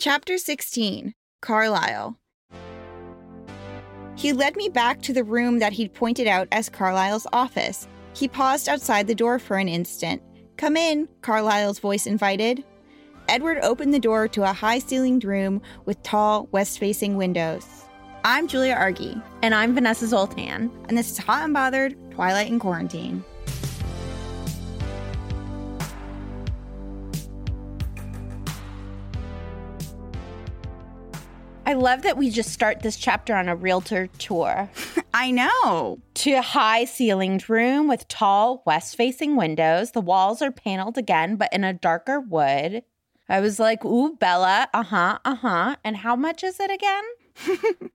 Chapter 0.00 0.38
16 0.38 1.12
Carlisle. 1.42 2.16
He 4.14 4.32
led 4.32 4.54
me 4.54 4.68
back 4.68 5.02
to 5.02 5.12
the 5.12 5.24
room 5.24 5.58
that 5.58 5.72
he'd 5.72 5.92
pointed 5.92 6.28
out 6.28 6.46
as 6.52 6.68
Carlisle's 6.68 7.26
office. 7.32 7.88
He 8.14 8.28
paused 8.28 8.68
outside 8.68 9.08
the 9.08 9.14
door 9.16 9.40
for 9.40 9.56
an 9.56 9.68
instant. 9.68 10.22
Come 10.56 10.76
in, 10.76 11.08
Carlisle's 11.20 11.80
voice 11.80 12.06
invited. 12.06 12.62
Edward 13.28 13.58
opened 13.60 13.92
the 13.92 13.98
door 13.98 14.28
to 14.28 14.48
a 14.48 14.52
high 14.52 14.78
ceilinged 14.78 15.24
room 15.24 15.60
with 15.84 16.00
tall, 16.04 16.46
west 16.52 16.78
facing 16.78 17.16
windows. 17.16 17.66
I'm 18.22 18.46
Julia 18.46 18.74
Argy. 18.74 19.20
And 19.42 19.52
I'm 19.52 19.74
Vanessa 19.74 20.06
Zoltan. 20.06 20.70
And 20.88 20.96
this 20.96 21.10
is 21.10 21.18
Hot 21.18 21.42
and 21.42 21.52
Bothered 21.52 21.96
Twilight 22.12 22.46
in 22.46 22.60
Quarantine. 22.60 23.24
I 31.68 31.74
love 31.74 32.00
that 32.00 32.16
we 32.16 32.30
just 32.30 32.50
start 32.50 32.80
this 32.80 32.96
chapter 32.96 33.34
on 33.34 33.46
a 33.46 33.54
realtor 33.54 34.06
tour. 34.16 34.70
I 35.12 35.30
know. 35.30 35.98
To 36.14 36.32
a 36.32 36.40
high 36.40 36.86
ceilinged 36.86 37.50
room 37.50 37.88
with 37.88 38.08
tall 38.08 38.62
west 38.64 38.96
facing 38.96 39.36
windows. 39.36 39.90
The 39.90 40.00
walls 40.00 40.40
are 40.40 40.50
paneled 40.50 40.96
again, 40.96 41.36
but 41.36 41.52
in 41.52 41.64
a 41.64 41.74
darker 41.74 42.20
wood. 42.20 42.84
I 43.28 43.40
was 43.40 43.58
like, 43.58 43.84
ooh, 43.84 44.16
Bella, 44.16 44.70
uh 44.72 44.82
huh, 44.82 45.18
uh 45.26 45.34
huh. 45.34 45.76
And 45.84 45.98
how 45.98 46.16
much 46.16 46.42
is 46.42 46.58
it 46.58 46.70
again? 46.70 47.04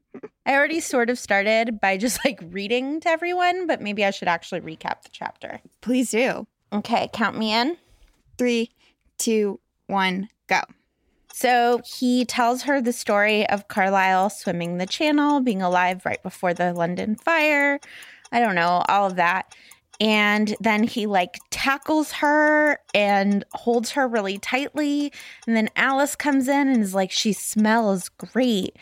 I 0.45 0.53
already 0.53 0.79
sort 0.79 1.09
of 1.09 1.17
started 1.17 1.81
by 1.81 1.97
just 1.97 2.23
like 2.23 2.39
reading 2.51 2.99
to 2.99 3.09
everyone, 3.09 3.65
but 3.65 3.81
maybe 3.81 4.05
I 4.05 4.11
should 4.11 4.27
actually 4.27 4.61
recap 4.61 5.01
the 5.01 5.09
chapter. 5.11 5.61
Please 5.81 6.11
do. 6.11 6.45
Okay, 6.71 7.09
count 7.11 7.39
me 7.39 7.51
in. 7.51 7.77
Three, 8.37 8.69
two, 9.17 9.59
one, 9.87 10.29
go. 10.45 10.61
So 11.33 11.81
he 11.83 12.25
tells 12.25 12.61
her 12.61 12.79
the 12.79 12.93
story 12.93 13.49
of 13.49 13.67
Carlisle 13.67 14.29
swimming 14.29 14.77
the 14.77 14.85
channel, 14.85 15.39
being 15.39 15.63
alive 15.63 16.05
right 16.05 16.21
before 16.21 16.53
the 16.53 16.73
London 16.73 17.15
fire. 17.15 17.79
I 18.31 18.39
don't 18.39 18.53
know, 18.53 18.83
all 18.87 19.07
of 19.07 19.15
that. 19.15 19.53
And 19.99 20.55
then 20.59 20.83
he 20.83 21.07
like 21.07 21.39
tackles 21.49 22.11
her 22.13 22.77
and 22.93 23.43
holds 23.53 23.91
her 23.91 24.07
really 24.07 24.37
tightly. 24.37 25.11
And 25.47 25.55
then 25.55 25.69
Alice 25.75 26.15
comes 26.15 26.47
in 26.47 26.67
and 26.67 26.83
is 26.83 26.93
like, 26.93 27.11
she 27.11 27.33
smells 27.33 28.09
great. 28.09 28.77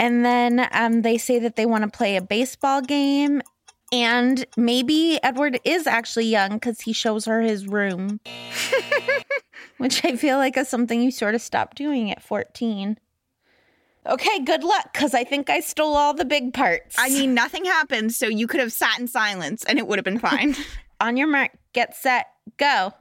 And 0.00 0.24
then 0.24 0.68
um, 0.72 1.02
they 1.02 1.16
say 1.16 1.38
that 1.38 1.54
they 1.54 1.66
want 1.66 1.84
to 1.84 1.96
play 1.96 2.16
a 2.16 2.22
baseball 2.22 2.82
game. 2.82 3.40
And 3.92 4.44
maybe 4.56 5.20
Edward 5.22 5.60
is 5.64 5.86
actually 5.86 6.26
young 6.26 6.54
because 6.54 6.80
he 6.80 6.92
shows 6.92 7.26
her 7.26 7.40
his 7.40 7.68
room. 7.68 8.18
which 9.78 10.04
I 10.04 10.16
feel 10.16 10.38
like 10.38 10.56
is 10.56 10.68
something 10.68 11.00
you 11.00 11.10
sort 11.10 11.34
of 11.34 11.42
stopped 11.42 11.76
doing 11.76 12.10
at 12.10 12.22
14. 12.22 12.98
Okay, 14.06 14.38
good 14.40 14.62
luck, 14.62 14.92
because 14.92 15.14
I 15.14 15.24
think 15.24 15.48
I 15.48 15.60
stole 15.60 15.94
all 15.94 16.12
the 16.12 16.26
big 16.26 16.52
parts. 16.52 16.96
I 16.98 17.08
mean, 17.08 17.32
nothing 17.42 17.64
happened, 17.64 18.12
so 18.12 18.26
you 18.26 18.46
could 18.46 18.60
have 18.60 18.72
sat 18.72 18.98
in 18.98 19.06
silence 19.08 19.64
and 19.64 19.78
it 19.78 19.86
would 19.86 19.98
have 19.98 20.04
been 20.04 20.18
fine. 20.18 20.54
On 21.00 21.16
your 21.16 21.26
mark, 21.26 21.50
get 21.72 21.96
set, 21.96 22.26
go. 22.56 22.92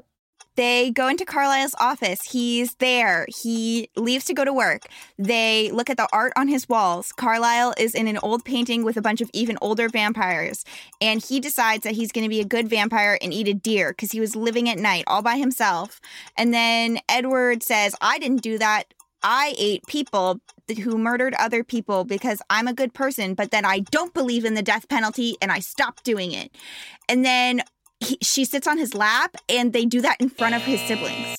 They 0.56 0.91
go 0.91 1.08
into 1.08 1.25
Carlisle's 1.25 1.75
office. 1.80 2.22
He's 2.24 2.75
there. 2.75 3.25
He 3.41 3.90
leaves 3.96 4.25
to 4.25 4.34
go 4.34 4.46
to 4.46 4.53
work. 4.53 4.84
They 5.18 5.72
look 5.72 5.90
at 5.90 5.97
the 5.97 6.08
art 6.14 6.34
on 6.36 6.47
his 6.47 6.69
walls. 6.69 7.12
Carlisle 7.12 7.74
is 7.78 7.96
in 7.96 8.08
an 8.08 8.19
old 8.19 8.46
painting 8.46 8.84
with 8.84 8.97
a 8.97 9.02
bunch 9.02 9.22
of 9.22 9.30
even 9.34 9.58
older 9.62 9.90
vampires. 9.90 10.63
And 11.02 11.24
he 11.24 11.40
decides 11.40 11.84
that 11.84 11.94
he's 11.94 12.12
going 12.12 12.25
to 12.25 12.30
be 12.30 12.42
a 12.42 12.46
good 12.46 12.69
vampire 12.69 13.18
and 13.22 13.34
eat 13.34 13.47
a 13.47 13.53
deer 13.53 13.92
because 13.92 14.12
he 14.12 14.19
was 14.19 14.36
living 14.36 14.69
at 14.69 14.78
night 14.78 15.03
all 15.08 15.22
by 15.22 15.38
himself. 15.38 16.00
And 16.38 16.53
then 16.53 17.00
Edward 17.09 17.63
says, 17.63 17.96
I 18.02 18.19
didn't 18.19 18.44
do 18.44 18.58
that. 18.58 18.94
I 19.24 19.56
ate 19.58 19.88
people 19.88 20.42
who 20.84 20.97
murdered 20.97 21.34
other 21.36 21.63
people 21.63 22.03
because 22.03 22.42
I'm 22.50 22.68
a 22.68 22.74
good 22.74 22.94
person, 22.94 23.34
but 23.36 23.52
then 23.52 23.66
I 23.66 23.80
don't 23.80 24.13
believe 24.13 24.44
in 24.44 24.53
the 24.53 24.62
death 24.62 24.90
penalty 24.90 25.38
and 25.42 25.52
I 25.52 25.59
stopped 25.59 26.03
doing 26.03 26.34
it. 26.34 26.52
And 27.08 27.24
then 27.24 27.62
he, 28.03 28.18
she 28.22 28.46
sits 28.46 28.68
on 28.68 28.78
his 28.78 28.94
lap 28.94 29.36
and 29.50 29.74
they 29.74 29.86
do 29.86 30.02
that 30.02 30.18
in 30.19 30.30
front 30.30 30.56
of 30.56 30.64
his 30.64 30.81
siblings. 30.81 31.38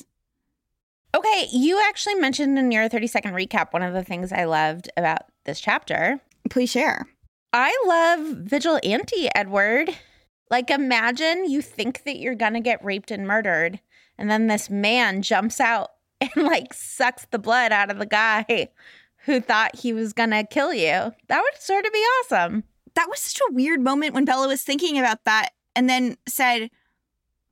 Okay, 1.15 1.47
you 1.53 1.81
actually 1.87 2.17
mentioned 2.17 2.59
in 2.59 2.73
your 2.73 2.89
30 2.89 3.07
second 3.07 3.35
recap 3.35 3.73
one 3.73 3.83
of 3.83 3.95
the 3.95 4.03
things 4.03 4.33
I 4.33 4.45
loved 4.45 4.91
about 4.97 5.23
this 5.45 5.61
chapter. 5.61 6.21
Please 6.51 6.71
share. 6.71 7.07
I 7.53 7.73
love 7.87 8.39
vigilante 8.39 9.29
Edward. 9.35 9.97
Like, 10.51 10.71
imagine 10.71 11.49
you 11.49 11.63
think 11.63 12.03
that 12.03 12.19
you're 12.19 12.35
gonna 12.35 12.61
get 12.61 12.85
raped 12.85 13.13
and 13.13 13.27
murdered, 13.27 13.81
and 14.19 14.29
then 14.29 14.49
this 14.49 14.69
man 14.69 15.23
jumps 15.23 15.61
out 15.61 15.91
and 16.21 16.45
like 16.45 16.75
sucks 16.75 17.27
the 17.31 17.39
blood 17.39 17.71
out 17.71 17.91
of 17.91 17.99
the 17.99 18.07
guy 18.07 18.69
who 19.19 19.41
thought 19.41 19.77
he 19.77 19.93
was 19.93 20.13
gonna 20.13 20.45
kill 20.45 20.75
you. 20.75 21.13
That 21.29 21.43
would 21.43 21.61
sort 21.61 21.87
of 21.87 21.93
be 21.93 21.99
awesome. 21.99 22.65
That 22.95 23.09
was 23.09 23.21
such 23.21 23.41
a 23.49 23.55
weird 23.55 23.81
moment 23.81 24.15
when 24.15 24.25
Bella 24.25 24.49
was 24.49 24.63
thinking 24.63 24.99
about 24.99 25.25
that 25.25 25.51
and 25.77 25.89
then 25.89 26.17
said, 26.27 26.71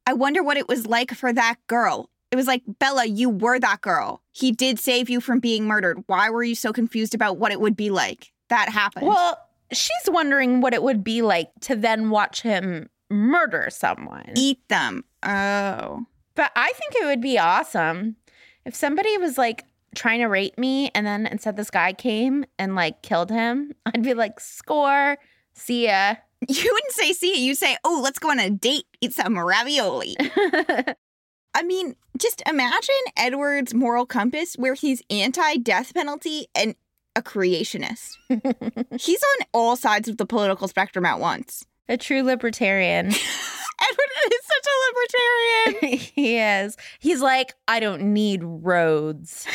I 0.07 0.15
wonder 0.15 0.43
what 0.43 0.57
it 0.57 0.69
was 0.69 0.87
like 0.87 1.13
for 1.13 1.33
that 1.33 1.57
girl. 1.67 2.11
It 2.31 2.37
was 2.37 2.47
like, 2.47 2.63
Bella, 2.67 3.05
you 3.05 3.29
were 3.29 3.59
that 3.61 3.83
girl. 3.83 4.23
He 4.33 4.53
did 4.53 4.79
save 4.79 5.11
you 5.11 5.21
from 5.21 5.39
being 5.39 5.67
murdered. 5.67 6.03
Why 6.07 6.31
were 6.31 6.43
you 6.43 6.55
so 6.55 6.73
confused 6.73 7.15
about 7.15 7.37
what 7.37 7.53
it 7.53 7.61
would 7.61 7.77
be 7.77 7.91
like? 7.91 8.33
That 8.49 8.71
happened. 8.71 9.07
Well, 9.07 9.39
she's 9.71 10.09
wondering 10.09 10.61
what 10.61 10.75
it 10.75 10.83
would 10.83 11.05
be 11.05 11.23
like 11.23 11.51
to 11.63 11.77
then 11.77 12.11
watch 12.11 12.43
him 12.43 12.89
murder 13.11 13.69
someone, 13.71 14.33
eat 14.35 14.67
them. 14.69 15.05
Oh. 15.23 16.07
But 16.35 16.51
I 16.57 16.73
think 16.73 16.95
it 16.95 17.05
would 17.05 17.21
be 17.21 17.39
awesome 17.39 18.17
if 18.65 18.75
somebody 18.75 19.19
was 19.19 19.37
like 19.37 19.65
trying 19.95 20.21
to 20.21 20.27
rape 20.27 20.57
me 20.57 20.91
and 20.95 21.07
then 21.07 21.27
instead 21.27 21.57
this 21.57 21.71
guy 21.71 21.93
came 21.93 22.45
and 22.59 22.75
like 22.75 23.03
killed 23.03 23.31
him. 23.31 23.75
I'd 23.87 24.03
be 24.03 24.15
like, 24.15 24.41
score, 24.41 25.19
see 25.53 25.87
ya. 25.87 26.15
You 26.49 26.73
wouldn't 26.73 26.93
say 26.93 27.13
see 27.13 27.33
it. 27.33 27.39
You 27.39 27.55
say, 27.55 27.77
oh, 27.85 28.01
let's 28.03 28.19
go 28.19 28.31
on 28.31 28.41
a 28.41 28.51
date, 28.51 28.85
eat 29.01 29.15
some 29.15 29.39
ravioli. 29.39 30.17
I 31.55 31.63
mean, 31.63 31.95
just 32.19 32.43
imagine 32.47 32.95
Edward's 33.17 33.75
moral 33.75 34.07
compass 34.07 34.55
where 34.55 34.75
he's 34.75 35.03
anti 35.11 35.57
death 35.57 35.95
penalty 35.95 36.47
and 36.55 36.75
a 37.15 37.23
creationist. 37.23 38.17
he's 39.01 39.23
on 39.23 39.47
all 39.53 39.77
sides 39.77 40.09
of 40.09 40.17
the 40.17 40.27
political 40.27 40.69
spectrum 40.69 41.05
at 41.05 41.21
once. 41.21 41.65
A 41.89 41.97
true 41.97 42.23
libertarian. 42.23 43.07
Edward 43.07 44.11
is 44.33 44.41
such 44.45 44.67
a 44.67 44.79
libertarian. 44.89 45.99
he 45.99 46.39
is. 46.39 46.77
He's 47.01 47.21
like, 47.21 47.55
I 47.69 47.81
don't 47.81 48.13
need 48.13 48.43
roads 48.43 49.47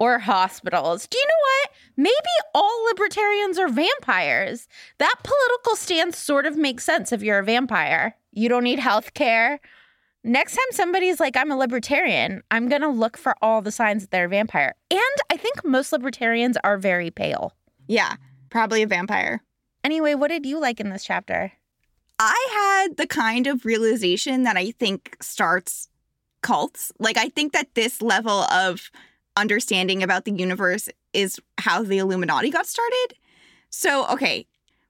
or 0.00 0.18
hospitals. 0.18 1.06
Do 1.06 1.18
you 1.18 1.24
know 1.24 1.42
what? 1.42 1.70
Maybe 1.96 2.12
all 2.54 2.84
libertarians 2.86 3.58
are 3.58 3.68
vampires. 3.68 4.68
That 4.98 5.14
political 5.22 5.76
stance 5.76 6.18
sort 6.18 6.46
of 6.46 6.56
makes 6.56 6.84
sense 6.84 7.12
if 7.12 7.22
you're 7.22 7.38
a 7.38 7.44
vampire. 7.44 8.16
You 8.32 8.48
don't 8.48 8.64
need 8.64 8.78
health 8.78 9.14
care. 9.14 9.60
Next 10.22 10.56
time 10.56 10.66
somebody's 10.72 11.20
like, 11.20 11.36
I'm 11.36 11.52
a 11.52 11.56
libertarian, 11.56 12.42
I'm 12.50 12.68
going 12.68 12.82
to 12.82 12.88
look 12.88 13.16
for 13.16 13.36
all 13.40 13.62
the 13.62 13.70
signs 13.70 14.02
that 14.02 14.10
they're 14.10 14.24
a 14.24 14.28
vampire. 14.28 14.74
And 14.90 15.00
I 15.30 15.36
think 15.36 15.64
most 15.64 15.92
libertarians 15.92 16.56
are 16.64 16.76
very 16.76 17.12
pale. 17.12 17.52
Yeah, 17.86 18.16
probably 18.50 18.82
a 18.82 18.88
vampire. 18.88 19.42
Anyway, 19.84 20.14
what 20.14 20.28
did 20.28 20.44
you 20.44 20.58
like 20.58 20.80
in 20.80 20.90
this 20.90 21.04
chapter? 21.04 21.52
I 22.18 22.48
had 22.50 22.96
the 22.96 23.06
kind 23.06 23.46
of 23.46 23.64
realization 23.64 24.42
that 24.42 24.56
I 24.56 24.72
think 24.72 25.16
starts 25.20 25.88
cults. 26.42 26.90
Like, 26.98 27.16
I 27.16 27.28
think 27.28 27.52
that 27.52 27.74
this 27.74 28.02
level 28.02 28.42
of 28.52 28.90
understanding 29.36 30.02
about 30.02 30.24
the 30.24 30.32
universe 30.32 30.88
is 31.12 31.38
how 31.58 31.82
the 31.82 31.98
Illuminati 31.98 32.50
got 32.50 32.66
started. 32.66 33.08
So, 33.70 34.06
okay, 34.08 34.46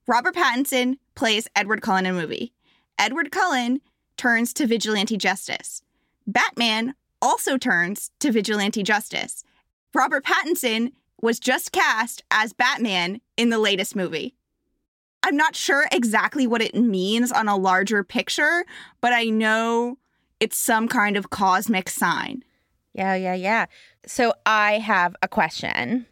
Robert 0.06 0.34
Pattinson 0.34 0.98
plays 1.14 1.48
Edward 1.56 1.82
Cullen 1.82 2.06
in 2.06 2.14
a 2.14 2.18
movie. 2.18 2.52
Edward 2.98 3.30
Cullen 3.30 3.80
turns 4.16 4.52
to 4.54 4.66
vigilante 4.66 5.16
justice. 5.16 5.82
Batman 6.26 6.94
also 7.20 7.58
turns 7.58 8.10
to 8.20 8.32
vigilante 8.32 8.82
justice. 8.82 9.44
Robert 9.94 10.24
Pattinson 10.24 10.92
was 11.20 11.40
just 11.40 11.72
cast 11.72 12.22
as 12.30 12.52
Batman 12.52 13.20
in 13.36 13.50
the 13.50 13.58
latest 13.58 13.96
movie. 13.96 14.34
I'm 15.22 15.36
not 15.36 15.56
sure 15.56 15.86
exactly 15.90 16.46
what 16.46 16.62
it 16.62 16.74
means 16.74 17.32
on 17.32 17.48
a 17.48 17.56
larger 17.56 18.04
picture, 18.04 18.64
but 19.00 19.12
I 19.12 19.24
know 19.24 19.98
it's 20.38 20.56
some 20.56 20.86
kind 20.86 21.16
of 21.16 21.30
cosmic 21.30 21.88
sign. 21.88 22.44
Yeah, 22.96 23.14
yeah, 23.14 23.34
yeah. 23.34 23.66
So 24.06 24.32
I 24.46 24.78
have 24.78 25.14
a 25.20 25.28
question. 25.28 26.06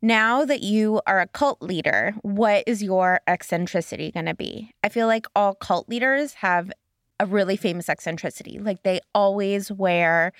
Now 0.00 0.44
that 0.46 0.62
you 0.62 1.02
are 1.06 1.20
a 1.20 1.26
cult 1.26 1.60
leader, 1.60 2.14
what 2.22 2.64
is 2.66 2.82
your 2.82 3.20
eccentricity 3.26 4.10
going 4.10 4.24
to 4.24 4.34
be? 4.34 4.72
I 4.82 4.88
feel 4.88 5.06
like 5.06 5.26
all 5.36 5.54
cult 5.54 5.86
leaders 5.88 6.34
have 6.34 6.72
a 7.20 7.26
really 7.26 7.56
famous 7.56 7.90
eccentricity. 7.90 8.58
Like 8.58 8.84
they 8.84 9.00
always 9.14 9.70
wear 9.70 10.32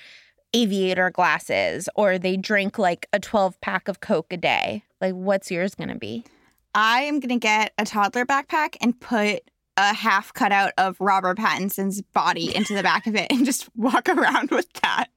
aviator 0.55 1.11
glasses 1.11 1.88
or 1.94 2.19
they 2.19 2.38
drink 2.38 2.79
like 2.79 3.06
a 3.12 3.21
12 3.21 3.61
pack 3.61 3.88
of 3.88 4.00
Coke 4.00 4.32
a 4.32 4.38
day. 4.38 4.85
Like, 5.03 5.12
what's 5.12 5.50
yours 5.50 5.75
going 5.75 5.91
to 5.91 5.99
be? 5.99 6.25
I 6.75 7.03
am 7.03 7.21
going 7.21 7.29
to 7.29 7.37
get 7.38 7.75
a 7.76 7.85
toddler 7.85 8.25
backpack 8.25 8.76
and 8.81 8.99
put 8.99 9.43
a 9.76 9.93
half 9.93 10.32
cutout 10.32 10.73
of 10.79 10.99
Robert 10.99 11.37
Pattinson's 11.37 12.00
body 12.00 12.55
into 12.55 12.75
the 12.75 12.82
back 12.82 13.06
of 13.06 13.14
it 13.14 13.26
and 13.31 13.44
just 13.44 13.69
walk 13.76 14.09
around 14.17 14.50
with 14.50 14.73
that. 14.82 15.09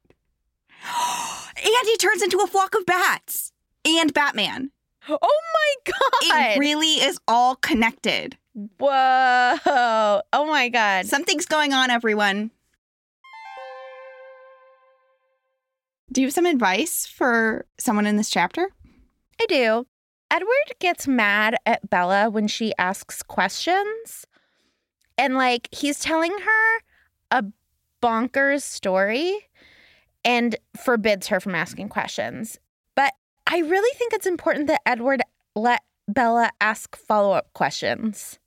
and 1.57 1.87
he 1.87 1.97
turns 1.97 2.21
into 2.21 2.39
a 2.39 2.47
flock 2.47 2.75
of 2.75 2.85
bats 2.85 3.51
and 3.85 4.13
Batman. 4.13 4.71
Oh 5.09 5.17
my 5.53 5.93
God. 5.93 6.55
It 6.55 6.59
really 6.59 7.03
is 7.03 7.19
all 7.27 7.55
connected. 7.55 8.37
Whoa. 8.53 10.21
Oh 10.33 10.45
my 10.45 10.69
God. 10.69 11.05
Something's 11.05 11.45
going 11.45 11.73
on, 11.73 11.89
everyone. 11.89 12.51
Do 16.11 16.21
you 16.21 16.27
have 16.27 16.33
some 16.33 16.45
advice 16.45 17.05
for 17.07 17.65
someone 17.77 18.05
in 18.05 18.17
this 18.17 18.29
chapter? 18.29 18.69
I 19.39 19.45
do. 19.47 19.87
Edward 20.29 20.75
gets 20.79 21.07
mad 21.07 21.55
at 21.65 21.89
Bella 21.89 22.29
when 22.29 22.47
she 22.47 22.73
asks 22.77 23.23
questions. 23.23 24.25
And 25.17 25.35
like 25.35 25.69
he's 25.71 25.99
telling 25.99 26.31
her 26.31 26.79
a 27.31 27.45
bonkers 28.01 28.63
story 28.63 29.47
and 30.23 30.55
forbids 30.79 31.27
her 31.27 31.39
from 31.39 31.55
asking 31.55 31.89
questions. 31.89 32.59
But 32.95 33.13
I 33.47 33.59
really 33.59 33.97
think 33.97 34.13
it's 34.13 34.25
important 34.25 34.67
that 34.67 34.81
Edward 34.85 35.21
let 35.55 35.81
Bella 36.07 36.51
ask 36.59 36.95
follow 36.95 37.31
up 37.33 37.53
questions. 37.53 38.39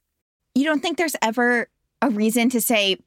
You 0.55 0.65
don't 0.65 0.81
think 0.81 0.99
there's 0.99 1.17
ever 1.23 1.69
a 2.00 2.11
reason 2.11 2.49
to 2.50 2.61
say, 2.61 2.99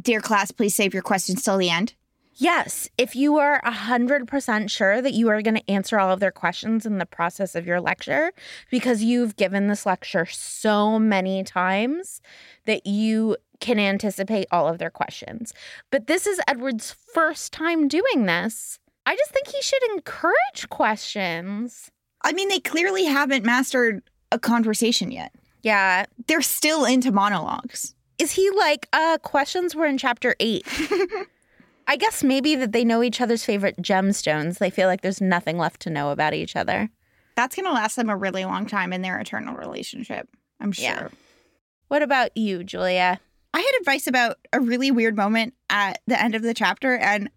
Dear 0.00 0.20
class, 0.20 0.50
please 0.50 0.74
save 0.74 0.92
your 0.92 1.02
questions 1.02 1.42
till 1.42 1.56
the 1.56 1.70
end? 1.70 1.94
Yes, 2.38 2.90
if 2.98 3.16
you 3.16 3.38
are 3.38 3.62
100% 3.62 4.70
sure 4.70 5.00
that 5.00 5.14
you 5.14 5.30
are 5.30 5.40
going 5.40 5.54
to 5.54 5.70
answer 5.70 5.98
all 5.98 6.12
of 6.12 6.20
their 6.20 6.30
questions 6.30 6.84
in 6.84 6.98
the 6.98 7.06
process 7.06 7.54
of 7.54 7.66
your 7.66 7.80
lecture, 7.80 8.30
because 8.70 9.02
you've 9.02 9.36
given 9.36 9.68
this 9.68 9.86
lecture 9.86 10.26
so 10.26 10.98
many 10.98 11.42
times 11.44 12.20
that 12.66 12.86
you 12.86 13.38
can 13.60 13.78
anticipate 13.78 14.46
all 14.50 14.68
of 14.68 14.78
their 14.78 14.90
questions. 14.90 15.52
But 15.90 16.06
this 16.06 16.26
is 16.26 16.40
Edward's 16.48 16.94
first 17.12 17.52
time 17.52 17.88
doing 17.88 18.26
this. 18.26 18.78
I 19.04 19.14
just 19.14 19.30
think 19.30 19.48
he 19.48 19.62
should 19.62 19.82
encourage 19.94 20.68
questions. 20.70 21.90
I 22.24 22.32
mean, 22.32 22.48
they 22.48 22.60
clearly 22.60 23.04
haven't 23.04 23.44
mastered 23.44 24.02
a 24.32 24.38
conversation 24.38 25.10
yet. 25.12 25.32
Yeah. 25.62 26.06
They're 26.26 26.42
still 26.42 26.84
into 26.84 27.12
monologues. 27.12 27.94
Is 28.18 28.32
he 28.32 28.50
like, 28.50 28.88
uh, 28.92 29.18
questions 29.18 29.74
were 29.74 29.86
in 29.86 29.98
chapter 29.98 30.34
eight? 30.40 30.66
I 31.86 31.96
guess 31.96 32.24
maybe 32.24 32.56
that 32.56 32.72
they 32.72 32.84
know 32.84 33.02
each 33.02 33.20
other's 33.20 33.44
favorite 33.44 33.76
gemstones. 33.80 34.58
They 34.58 34.70
feel 34.70 34.88
like 34.88 35.02
there's 35.02 35.20
nothing 35.20 35.56
left 35.58 35.80
to 35.82 35.90
know 35.90 36.10
about 36.10 36.34
each 36.34 36.56
other. 36.56 36.90
That's 37.36 37.54
going 37.54 37.66
to 37.66 37.72
last 37.72 37.96
them 37.96 38.08
a 38.08 38.16
really 38.16 38.44
long 38.44 38.66
time 38.66 38.92
in 38.92 39.02
their 39.02 39.18
eternal 39.18 39.54
relationship, 39.54 40.28
I'm 40.60 40.72
sure. 40.72 40.84
Yeah. 40.84 41.08
What 41.88 42.02
about 42.02 42.36
you, 42.36 42.64
Julia? 42.64 43.20
I 43.56 43.60
had 43.60 43.80
advice 43.80 44.06
about 44.06 44.36
a 44.52 44.60
really 44.60 44.90
weird 44.90 45.16
moment 45.16 45.54
at 45.70 46.02
the 46.06 46.22
end 46.22 46.34
of 46.34 46.42
the 46.42 46.52
chapter, 46.52 46.94
and 46.94 47.30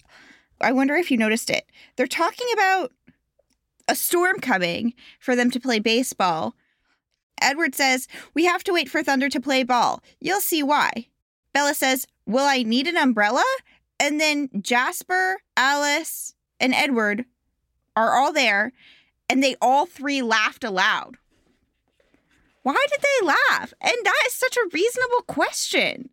I 0.60 0.74
wonder 0.74 0.96
if 0.96 1.10
you 1.10 1.16
noticed 1.16 1.50
it. 1.50 1.66
They're 1.96 2.08
talking 2.08 2.48
about 2.52 2.92
a 3.88 3.96
storm 3.96 4.42
coming 4.42 4.96
for 5.22 5.34
them 5.34 5.50
to 5.52 5.62
play 5.62 5.80
baseball. 5.80 6.56
Edward 7.42 7.74
says, 7.74 8.10
We 8.34 8.44
have 8.44 8.66
to 8.66 8.74
wait 8.74 8.90
for 8.90 9.02
Thunder 9.02 9.30
to 9.30 9.40
play 9.40 9.64
ball. 9.64 10.04
You'll 10.20 10.42
see 10.42 10.62
why. 10.62 11.08
Bella 11.54 11.74
says, 11.74 12.06
Will 12.26 12.44
I 12.44 12.64
need 12.64 12.88
an 12.88 12.98
umbrella? 12.98 13.46
And 13.98 14.20
then 14.20 14.50
Jasper, 14.62 15.38
Alice, 15.56 16.36
and 16.60 16.74
Edward 16.74 17.24
are 17.96 18.20
all 18.20 18.34
there, 18.34 18.74
and 19.30 19.42
they 19.42 19.56
all 19.62 19.86
three 19.86 20.22
laughed 20.22 20.66
aloud. 20.66 21.16
Why 22.64 22.78
did 22.90 23.02
they 23.02 23.28
laugh? 23.28 23.74
And 23.82 23.96
that 24.04 24.24
is 24.28 24.34
such 24.34 24.58
a 24.58 24.70
reasonable 24.74 25.22
question. 25.28 26.10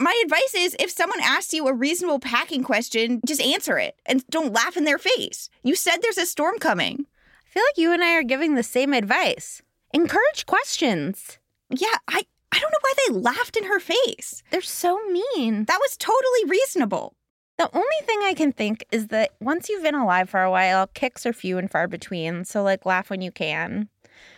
My 0.00 0.20
advice 0.24 0.54
is 0.54 0.76
if 0.78 0.90
someone 0.90 1.20
asks 1.22 1.52
you 1.52 1.66
a 1.66 1.72
reasonable 1.72 2.20
packing 2.20 2.62
question, 2.62 3.20
just 3.26 3.40
answer 3.40 3.78
it 3.78 3.96
and 4.06 4.24
don't 4.28 4.52
laugh 4.52 4.76
in 4.76 4.84
their 4.84 4.98
face. 4.98 5.50
You 5.62 5.74
said 5.74 5.98
there's 6.00 6.18
a 6.18 6.26
storm 6.26 6.58
coming. 6.58 7.06
I 7.46 7.50
feel 7.50 7.62
like 7.64 7.78
you 7.78 7.92
and 7.92 8.04
I 8.04 8.12
are 8.14 8.22
giving 8.22 8.54
the 8.54 8.62
same 8.62 8.92
advice. 8.92 9.62
Encourage 9.92 10.46
questions. 10.46 11.38
Yeah, 11.70 11.96
I, 12.06 12.26
I 12.52 12.58
don't 12.58 12.70
know 12.70 12.78
why 12.80 12.92
they 13.08 13.14
laughed 13.14 13.56
in 13.56 13.64
her 13.64 13.80
face. 13.80 14.42
They're 14.50 14.60
so 14.60 15.00
mean. 15.08 15.64
That 15.64 15.80
was 15.80 15.96
totally 15.96 16.44
reasonable. 16.46 17.14
The 17.58 17.70
only 17.74 17.88
thing 18.04 18.20
I 18.22 18.34
can 18.34 18.52
think 18.52 18.84
is 18.92 19.08
that 19.08 19.32
once 19.40 19.68
you've 19.68 19.82
been 19.82 19.96
alive 19.96 20.30
for 20.30 20.42
a 20.42 20.50
while, 20.50 20.86
kicks 20.86 21.26
are 21.26 21.32
few 21.32 21.58
and 21.58 21.68
far 21.68 21.88
between. 21.88 22.44
So, 22.44 22.62
like, 22.62 22.86
laugh 22.86 23.10
when 23.10 23.20
you 23.20 23.32
can. 23.32 23.88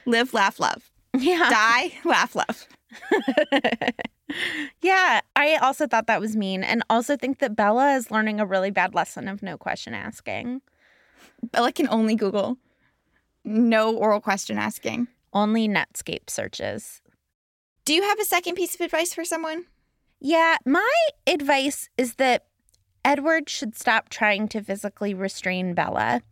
Live, 0.07 0.33
laugh, 0.33 0.59
love. 0.59 0.90
Yeah. 1.25 1.51
Die, 1.51 1.93
laugh, 2.05 2.35
love. 2.35 2.67
yeah. 4.81 5.21
I 5.37 5.57
also 5.57 5.87
thought 5.87 6.07
that 6.07 6.21
was 6.21 6.35
mean. 6.35 6.65
And 6.65 6.83
also 6.89 7.17
think 7.17 7.41
that 7.41 7.55
Bella 7.55 7.95
is 7.95 8.11
learning 8.11 8.41
a 8.41 8.47
really 8.47 8.71
bad 8.71 8.95
lesson 8.95 9.29
of 9.29 9.43
no 9.43 9.59
question 9.59 9.93
asking. 9.93 10.63
Bella 11.43 11.73
can 11.73 11.89
only 11.91 12.17
Google. 12.17 12.57
No 13.45 13.95
oral 13.95 14.21
question 14.21 14.57
asking. 14.57 15.09
Only 15.33 15.69
Netscape 15.69 16.31
searches. 16.31 17.03
Do 17.85 17.93
you 17.93 18.03
have 18.03 18.19
a 18.19 18.25
second 18.25 18.55
piece 18.55 18.75
of 18.75 18.81
advice 18.81 19.13
for 19.13 19.25
someone? 19.25 19.67
Yeah. 20.21 20.57
My 20.65 20.91
advice 21.27 21.91
is 21.99 22.15
that 22.15 22.47
Edward 23.05 23.49
should 23.49 23.77
stop 23.77 24.09
trying 24.09 24.49
to 24.49 24.63
physically 24.63 25.15
restrain 25.15 25.75
Bella. 25.75 26.23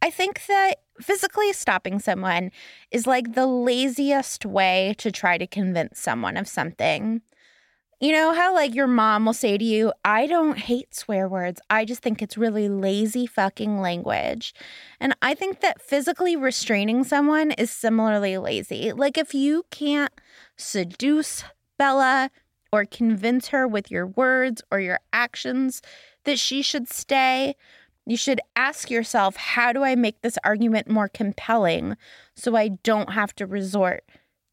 I 0.00 0.10
think 0.10 0.46
that 0.46 0.76
physically 1.00 1.52
stopping 1.52 1.98
someone 1.98 2.50
is 2.90 3.06
like 3.06 3.34
the 3.34 3.46
laziest 3.46 4.44
way 4.44 4.94
to 4.98 5.10
try 5.10 5.38
to 5.38 5.46
convince 5.46 5.98
someone 5.98 6.36
of 6.36 6.48
something. 6.48 7.22
You 8.00 8.12
know 8.12 8.32
how, 8.32 8.54
like, 8.54 8.76
your 8.76 8.86
mom 8.86 9.26
will 9.26 9.32
say 9.32 9.58
to 9.58 9.64
you, 9.64 9.92
I 10.04 10.28
don't 10.28 10.56
hate 10.56 10.94
swear 10.94 11.28
words. 11.28 11.60
I 11.68 11.84
just 11.84 12.00
think 12.00 12.22
it's 12.22 12.38
really 12.38 12.68
lazy 12.68 13.26
fucking 13.26 13.80
language. 13.80 14.54
And 15.00 15.16
I 15.20 15.34
think 15.34 15.60
that 15.60 15.82
physically 15.82 16.36
restraining 16.36 17.02
someone 17.02 17.50
is 17.50 17.72
similarly 17.72 18.38
lazy. 18.38 18.92
Like, 18.92 19.18
if 19.18 19.34
you 19.34 19.64
can't 19.72 20.12
seduce 20.56 21.42
Bella 21.76 22.30
or 22.72 22.84
convince 22.84 23.48
her 23.48 23.66
with 23.66 23.90
your 23.90 24.06
words 24.06 24.62
or 24.70 24.78
your 24.78 25.00
actions 25.12 25.82
that 26.22 26.38
she 26.38 26.62
should 26.62 26.88
stay, 26.88 27.56
you 28.08 28.16
should 28.16 28.40
ask 28.56 28.90
yourself, 28.90 29.36
how 29.36 29.72
do 29.72 29.84
I 29.84 29.94
make 29.94 30.22
this 30.22 30.38
argument 30.42 30.88
more 30.88 31.08
compelling 31.08 31.96
so 32.34 32.56
I 32.56 32.68
don't 32.68 33.12
have 33.12 33.34
to 33.36 33.46
resort 33.46 34.04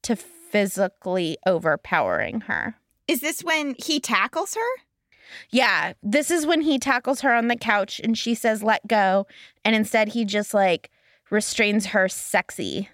to 0.03 0.15
physically 0.15 1.37
overpowering 1.45 2.41
her? 2.41 2.75
Is 3.07 3.21
this 3.21 3.43
when 3.43 3.75
he 3.77 3.99
tackles 3.99 4.55
her? 4.55 4.81
Yeah, 5.49 5.93
this 6.03 6.29
is 6.29 6.45
when 6.45 6.61
he 6.61 6.77
tackles 6.79 7.21
her 7.21 7.33
on 7.33 7.47
the 7.47 7.55
couch 7.55 7.99
and 8.03 8.17
she 8.17 8.35
says, 8.35 8.61
let 8.61 8.85
go. 8.87 9.25
And 9.63 9.75
instead, 9.75 10.09
he 10.09 10.25
just 10.25 10.53
like 10.53 10.91
restrains 11.29 11.87
her 11.87 12.07
sexy. 12.07 12.89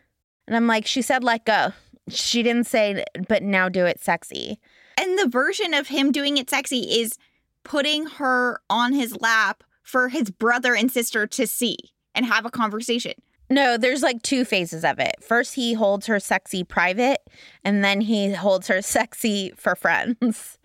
And 0.48 0.56
I'm 0.56 0.68
like, 0.68 0.86
she 0.86 1.02
said, 1.02 1.24
let 1.24 1.46
go. 1.46 1.74
She 2.08 2.44
didn't 2.44 2.68
say, 2.68 3.04
but 3.28 3.44
now 3.44 3.70
do 3.70 3.86
it 3.86 4.00
sexy. 4.00 4.60
And 4.98 5.18
the 5.18 5.28
version 5.28 5.74
of 5.74 5.88
him 5.88 6.12
doing 6.12 6.38
it 6.38 6.50
sexy 6.50 7.00
is 7.00 7.18
putting 7.64 8.06
her 8.06 8.62
on 8.70 8.94
his 8.94 9.20
lap 9.20 9.64
for 9.84 10.10
his 10.10 10.30
brother 10.30 10.76
and 10.76 10.92
sister 10.92 11.28
to 11.28 11.48
see 11.48 11.78
and 12.14 12.26
have 12.26 12.46
a 12.46 12.50
conversation. 12.52 13.14
No, 13.50 13.78
there's 13.78 14.02
like 14.02 14.22
two 14.22 14.46
phases 14.46 14.86
of 14.86 14.98
it. 15.00 15.16
First, 15.22 15.56
he 15.56 15.74
holds 15.74 16.06
her 16.06 16.22
sexy 16.22 16.64
private, 16.64 17.20
and 17.66 17.84
then 17.84 18.00
he 18.00 18.34
holds 18.34 18.68
her 18.68 18.82
sexy 18.82 19.52
for 19.58 19.76
friends. 19.76 20.58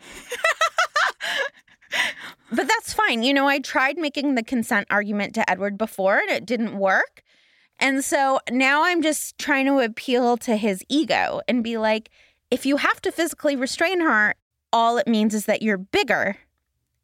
but 2.53 2.69
that's 2.69 2.93
fine. 2.93 3.23
You 3.23 3.35
know, 3.35 3.49
I 3.49 3.59
tried 3.59 3.99
making 3.99 4.35
the 4.35 4.43
consent 4.43 4.87
argument 4.91 5.35
to 5.35 5.51
Edward 5.51 5.77
before 5.77 6.19
and 6.19 6.31
it 6.31 6.47
didn't 6.47 6.79
work. 6.79 7.23
And 7.79 8.05
so 8.05 8.41
now 8.51 8.85
I'm 8.85 9.03
just 9.03 9.37
trying 9.39 9.67
to 9.67 9.81
appeal 9.81 10.37
to 10.39 10.57
his 10.57 10.83
ego 10.89 11.41
and 11.47 11.63
be 11.63 11.77
like, 11.77 12.11
if 12.51 12.65
you 12.65 12.79
have 12.79 13.03
to 13.03 13.13
physically 13.13 13.57
restrain 13.57 14.01
her, 14.01 14.35
all 14.73 14.97
it 14.99 15.09
means 15.09 15.35
is 15.35 15.47
that 15.47 15.63
you're 15.63 15.77
bigger 15.77 16.37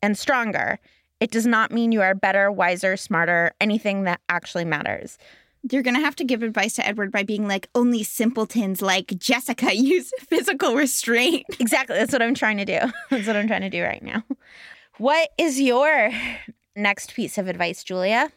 and 0.01 0.17
stronger. 0.17 0.79
It 1.23 1.31
does 1.31 1.47
not 1.47 1.71
mean 1.71 1.93
you 1.93 2.03
are 2.03 2.17
better, 2.17 2.51
wiser, 2.51 2.97
smarter, 2.97 3.53
anything 3.61 4.03
that 4.03 4.21
actually 4.29 4.65
matters. 4.65 5.19
You're 5.71 5.85
going 5.85 5.95
to 5.95 6.01
have 6.01 6.17
to 6.17 6.25
give 6.25 6.43
advice 6.43 6.75
to 6.75 6.85
Edward 6.85 7.13
by 7.13 7.23
being 7.23 7.47
like, 7.47 7.69
only 7.77 8.03
simpletons 8.03 8.83
like 8.83 9.17
Jessica 9.17 9.73
use 9.77 10.11
physical 10.19 10.75
restraint. 10.75 11.45
Exactly. 11.61 11.95
That's 11.97 12.13
what 12.13 12.23
I'm 12.23 12.35
trying 12.35 12.57
to 12.57 12.65
do. 12.65 12.81
That's 13.11 13.29
what 13.29 13.37
I'm 13.37 13.47
trying 13.47 13.61
to 13.61 13.71
do 13.71 13.85
right 13.85 14.03
now. 14.03 14.25
What 14.99 15.29
is 15.39 15.61
your 15.61 16.11
next 16.75 17.15
piece 17.15 17.39
of 17.39 17.47
advice, 17.47 17.85
Julia? 17.85 18.33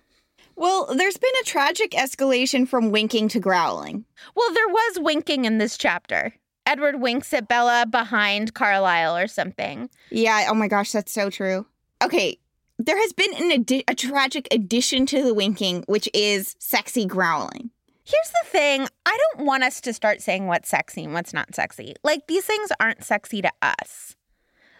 Well, 0.56 0.86
there's 0.96 1.18
been 1.18 1.32
a 1.42 1.46
tragic 1.46 1.94
escalation 1.94 2.68
from 2.68 2.92
winking 2.92 3.30
to 3.30 3.39
growling. 3.39 4.06
Well, 4.36 4.54
there 4.54 4.68
was 4.68 5.00
winking 5.00 5.46
in 5.46 5.58
this 5.58 5.75
chapter. 5.75 6.36
Edward 6.68 7.01
winks 7.01 7.34
at 7.34 7.48
Bella 7.48 7.88
behind 7.89 8.54
Carlisle 8.54 9.18
or 9.18 9.25
something. 9.25 9.89
Yeah, 10.12 10.46
oh 10.51 10.54
my 10.54 10.68
gosh, 10.68 10.92
that's 10.92 11.12
so 11.12 11.32
true. 11.32 11.65
Okay, 12.04 12.38
there 12.77 12.98
has 12.98 13.13
been 13.13 13.34
an 13.36 13.63
addi- 13.63 13.84
a 13.88 13.96
tragic 13.96 14.48
addition 14.51 15.05
to 15.08 15.24
the 15.24 15.34
winking, 15.34 15.84
which 15.88 16.10
is 16.13 16.55
sexy 16.60 17.05
growling. 17.05 17.72
Here's 18.03 18.32
the 18.44 18.50
thing 18.50 18.88
I 19.05 19.17
don't 19.34 19.46
want 19.46 19.63
us 19.63 19.82
to 19.82 19.94
start 19.94 20.22
saying 20.22 20.46
what's 20.48 20.70
sexy 20.70 21.03
and 21.03 21.13
what's 21.13 21.34
not 21.34 21.55
sexy. 21.55 21.96
Like, 22.03 22.27
these 22.27 22.46
things 22.46 22.72
aren't 22.79 23.03
sexy 23.03 23.41
to 23.41 23.51
us. 23.62 24.15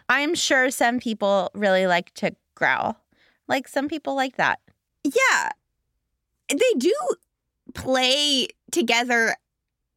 I'm 0.08 0.34
sure 0.34 0.70
some 0.70 1.00
people 1.00 1.50
really 1.54 1.86
like 1.86 2.14
to 2.14 2.36
growl. 2.54 2.96
Like, 3.48 3.66
some 3.66 3.88
people 3.88 4.14
like 4.14 4.36
that. 4.36 4.60
Yeah, 5.02 5.50
they 6.48 6.78
do 6.78 6.94
play 7.74 8.48
together 8.70 9.36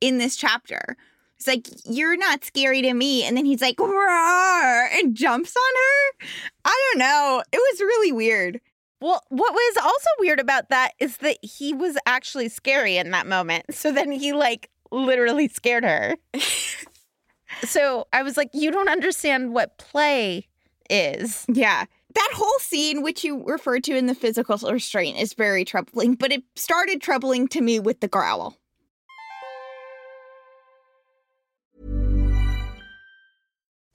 in 0.02 0.18
this 0.18 0.36
chapter. 0.36 0.98
It's 1.40 1.48
like, 1.48 1.68
you're 1.86 2.18
not 2.18 2.44
scary 2.44 2.82
to 2.82 2.94
me. 2.94 3.24
And 3.24 3.38
then 3.38 3.46
he's 3.46 3.62
like, 3.62 3.80
Roar! 3.80 4.90
and 4.92 5.16
jumps 5.16 5.56
on 5.56 5.74
her. 5.76 6.28
I 6.66 6.82
don't 6.92 7.00
know. 7.00 7.42
It 7.52 7.58
was 7.58 7.80
really 7.80 8.12
weird. 8.12 8.60
Well, 9.00 9.24
what 9.30 9.54
was 9.54 9.78
also 9.78 10.10
weird 10.20 10.42
about 10.42 10.68
that 10.70 10.92
is 11.00 11.18
that 11.18 11.38
he 11.42 11.74
was 11.74 11.98
actually 12.06 12.50
scary 12.50 12.98
in 12.98 13.12
that 13.12 13.26
moment. 13.26 13.74
So 13.74 13.94
then 13.94 14.12
he, 14.12 14.34
like, 14.34 14.70
literally 14.92 15.48
scared 15.48 15.86
her. 15.86 16.18
so 17.64 18.08
I 18.12 18.24
was 18.24 18.36
like, 18.36 18.50
you 18.54 18.70
don't 18.70 18.90
understand 18.90 19.54
what 19.54 19.78
play 19.78 20.50
is. 20.90 21.46
Yeah. 21.48 21.86
That 22.16 22.32
whole 22.34 22.60
scene, 22.60 23.02
which 23.02 23.24
you 23.24 23.46
referred 23.46 23.86
to 23.86 23.96
in 23.96 24.08
the 24.08 24.16
physical 24.16 24.58
restraint, 24.58 25.18
is 25.18 25.34
very 25.34 25.64
troubling, 25.64 26.16
but 26.16 26.34
it 26.34 26.44
started 26.58 27.02
troubling 27.02 27.48
to 27.50 27.62
me 27.62 27.80
with 27.80 28.02
the 28.02 28.08
growl. 28.10 28.58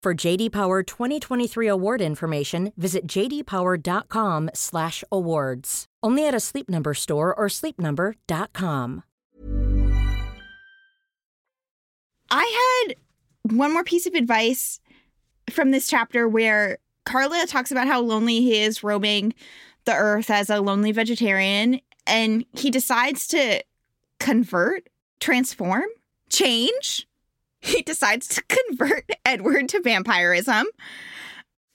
For 0.00 0.14
JD 0.14 0.52
Power 0.52 0.84
2023 0.84 1.66
award 1.66 2.00
information, 2.00 2.72
visit 2.76 3.08
jdpower.com/awards. 3.08 5.86
Only 6.04 6.24
at 6.24 6.34
a 6.34 6.40
Sleep 6.40 6.68
Number 6.68 6.94
store 6.94 7.34
or 7.34 7.48
sleepnumber.com. 7.48 9.02
I 12.30 12.84
had 12.86 12.94
one 13.42 13.72
more 13.72 13.82
piece 13.82 14.06
of 14.06 14.14
advice 14.14 14.78
from 15.50 15.72
this 15.72 15.88
chapter 15.88 16.28
where 16.28 16.78
Carlisle 17.04 17.48
talks 17.48 17.72
about 17.72 17.88
how 17.88 18.00
lonely 18.00 18.40
he 18.40 18.60
is 18.60 18.84
roaming 18.84 19.34
the 19.84 19.94
earth 19.94 20.30
as 20.30 20.48
a 20.48 20.60
lonely 20.60 20.92
vegetarian, 20.92 21.80
and 22.06 22.44
he 22.52 22.70
decides 22.70 23.26
to 23.28 23.64
convert, 24.20 24.88
transform, 25.18 25.86
change. 26.30 27.07
He 27.60 27.82
decides 27.82 28.28
to 28.28 28.42
convert 28.48 29.10
Edward 29.24 29.68
to 29.70 29.80
vampirism. 29.80 30.66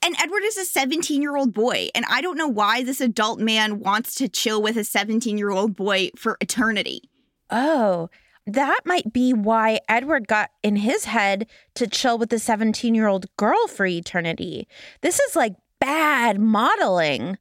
And 0.05 0.15
Edward 0.19 0.43
is 0.43 0.57
a 0.57 0.65
17 0.65 1.21
year 1.21 1.37
old 1.37 1.53
boy. 1.53 1.89
And 1.95 2.05
I 2.09 2.21
don't 2.21 2.37
know 2.37 2.47
why 2.47 2.83
this 2.83 2.99
adult 2.99 3.39
man 3.39 3.79
wants 3.79 4.15
to 4.15 4.27
chill 4.27 4.61
with 4.61 4.75
a 4.75 4.83
17 4.83 5.37
year 5.37 5.51
old 5.51 5.75
boy 5.75 6.09
for 6.17 6.37
eternity. 6.41 7.09
Oh, 7.49 8.09
that 8.45 8.81
might 8.85 9.13
be 9.13 9.31
why 9.33 9.79
Edward 9.87 10.27
got 10.27 10.51
in 10.61 10.75
his 10.77 11.05
head 11.05 11.47
to 11.75 11.87
chill 11.87 12.17
with 12.17 12.29
the 12.29 12.39
17 12.39 12.93
year 12.93 13.07
old 13.07 13.27
girl 13.37 13.67
for 13.67 13.85
eternity. 13.85 14.67
This 15.01 15.19
is 15.19 15.35
like 15.35 15.55
bad 15.79 16.39
modeling 16.39 17.37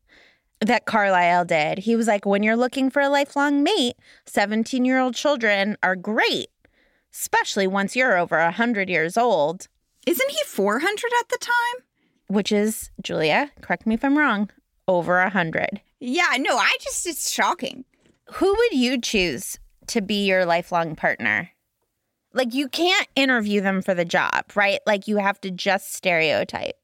that 0.60 0.84
Carlisle 0.84 1.46
did. 1.46 1.78
He 1.78 1.96
was 1.96 2.06
like, 2.06 2.24
when 2.24 2.44
you're 2.44 2.56
looking 2.56 2.90
for 2.90 3.02
a 3.02 3.08
lifelong 3.08 3.64
mate, 3.64 3.96
17 4.26 4.84
year 4.84 5.00
old 5.00 5.14
children 5.14 5.76
are 5.82 5.96
great, 5.96 6.48
especially 7.12 7.66
once 7.66 7.94
you're 7.94 8.16
over 8.16 8.38
a 8.38 8.44
100 8.44 8.88
years 8.88 9.16
old. 9.16 9.68
Isn't 10.06 10.30
he 10.30 10.38
400 10.46 10.86
at 11.20 11.28
the 11.28 11.38
time? 11.38 11.84
Which 12.28 12.50
is, 12.50 12.90
Julia, 13.02 13.50
correct 13.60 13.86
me 13.86 13.94
if 13.94 14.04
I'm 14.04 14.18
wrong, 14.18 14.50
over 14.88 15.20
a 15.20 15.24
100. 15.24 15.80
Yeah, 16.00 16.36
no, 16.38 16.56
I 16.56 16.76
just, 16.80 17.06
it's 17.06 17.30
shocking. 17.30 17.84
Who 18.34 18.54
would 18.54 18.72
you 18.72 19.00
choose 19.00 19.58
to 19.88 20.00
be 20.00 20.24
your 20.24 20.44
lifelong 20.46 20.96
partner? 20.96 21.50
Like, 22.32 22.54
you 22.54 22.68
can't 22.68 23.08
interview 23.14 23.60
them 23.60 23.82
for 23.82 23.94
the 23.94 24.06
job, 24.06 24.44
right? 24.54 24.80
Like, 24.86 25.06
you 25.06 25.18
have 25.18 25.40
to 25.42 25.50
just 25.50 25.92
stereotype. 25.92 26.76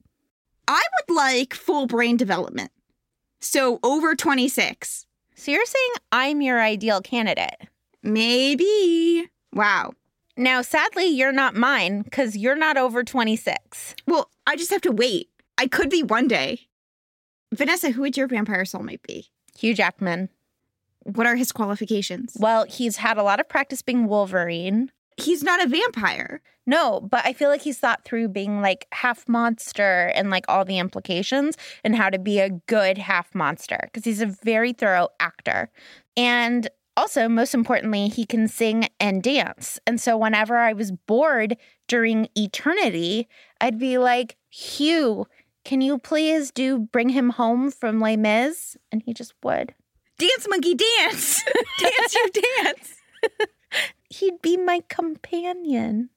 I 0.69 0.83
would 1.09 1.17
like 1.17 1.55
full 1.55 1.87
brain 1.87 2.19
development. 2.19 2.71
So 3.41 3.81
over 3.83 4.15
26. 4.15 5.07
So 5.35 5.51
you're 5.51 5.65
saying 5.65 5.91
I'm 6.13 6.43
your 6.43 6.61
ideal 6.61 7.01
candidate? 7.01 7.57
Maybe. 8.03 9.31
Wow. 9.55 9.93
Now, 10.39 10.63
sadly, 10.63 11.07
you're 11.07 11.33
not 11.33 11.57
mine 11.57 12.03
because 12.03 12.37
you're 12.37 12.55
not 12.55 12.77
over 12.77 13.03
26. 13.03 13.97
Well, 14.07 14.31
I 14.47 14.55
just 14.55 14.71
have 14.71 14.81
to 14.83 14.93
wait. 14.93 15.29
I 15.59 15.67
could 15.67 15.91
be 15.91 16.05
one 16.05 16.29
day. 16.29 16.69
Vanessa, 17.53 17.91
who 17.91 18.03
would 18.03 18.17
your 18.17 18.29
vampire 18.29 18.63
soulmate 18.63 19.03
be? 19.03 19.27
Hugh 19.59 19.75
Jackman. 19.75 20.29
What 21.03 21.27
are 21.27 21.35
his 21.35 21.51
qualifications? 21.51 22.37
Well, 22.39 22.67
he's 22.69 22.99
had 22.99 23.19
a 23.19 23.25
lot 23.25 23.41
of 23.41 23.49
practice 23.49 23.83
being 23.83 24.07
Wolverine. 24.07 24.93
He's 25.17 25.43
not 25.43 25.61
a 25.61 25.69
vampire. 25.69 26.41
No, 26.67 27.01
but 27.01 27.27
I 27.27 27.33
feel 27.33 27.49
like 27.49 27.63
he's 27.63 27.79
thought 27.81 28.05
through 28.05 28.29
being 28.29 28.63
like 28.63 28.87
half 28.93 29.27
monster 29.27 30.13
and 30.15 30.31
like 30.31 30.45
all 30.47 30.65
the 30.65 30.79
implications 30.79 31.57
and 31.83 31.97
how 31.97 32.11
to 32.11 32.19
be 32.19 32.39
a 32.39 32.51
good 32.51 32.99
half 32.99 33.35
monster 33.35 33.81
because 33.83 34.05
he's 34.05 34.21
a 34.21 34.27
very 34.27 34.73
thorough 34.73 35.09
actor. 35.19 35.71
And 36.17 36.69
also, 36.99 37.29
most 37.29 37.55
importantly, 37.55 38.09
he 38.09 38.27
can 38.27 38.49
sing 38.49 38.89
and 38.99 39.23
dance. 39.23 39.79
And 39.87 40.01
so, 40.01 40.19
whenever 40.19 40.57
I 40.57 40.73
was 40.73 40.91
bored 40.91 41.57
during 41.87 42.29
eternity, 42.37 43.29
I'd 43.61 43.79
be 43.79 43.99
like, 43.99 44.37
Hugh, 44.51 45.27
can 45.65 45.81
you 45.81 45.99
please 45.99 46.51
do 46.51 46.79
bring 46.79 47.11
him 47.11 47.31
home 47.31 47.71
from 47.71 48.01
Les 48.01 48.17
Mis? 48.17 48.77
And 48.91 49.03
he 49.05 49.15
just 49.15 49.33
would. 49.45 49.75
Dance, 50.19 50.47
monkey, 50.49 50.75
dance. 50.75 51.45
dance, 51.79 52.15
you 52.15 52.31
dance. 52.65 52.95
He'd 54.11 54.43
be 54.43 54.57
my 54.57 54.83
companion. 54.89 56.11